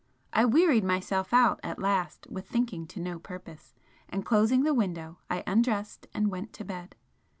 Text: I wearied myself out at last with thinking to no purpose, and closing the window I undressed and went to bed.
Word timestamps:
I 0.33 0.45
wearied 0.45 0.83
myself 0.83 1.31
out 1.31 1.59
at 1.61 1.77
last 1.77 2.25
with 2.27 2.47
thinking 2.49 2.87
to 2.87 2.99
no 2.99 3.19
purpose, 3.19 3.75
and 4.09 4.25
closing 4.25 4.63
the 4.63 4.73
window 4.73 5.19
I 5.29 5.43
undressed 5.45 6.07
and 6.11 6.31
went 6.31 6.53
to 6.53 6.65
bed. 6.65 6.95